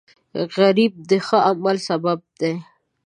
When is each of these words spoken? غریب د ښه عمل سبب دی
غریب 0.55 0.93
د 1.09 1.11
ښه 1.25 1.37
عمل 1.49 1.77
سبب 1.89 2.19
دی 2.39 2.53